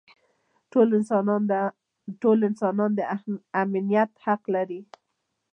ټول 2.31 2.37
انسانان 2.47 2.91
د 2.97 2.99
امنیت 3.63 4.11
حق 4.25 4.41
لري. 4.55 4.81